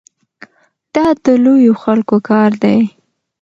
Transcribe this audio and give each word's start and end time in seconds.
دا 0.93 1.07
د 1.23 1.25
لویو 1.45 1.73
خلکو 1.83 2.15
کار 2.29 2.51
دی. 2.63 2.79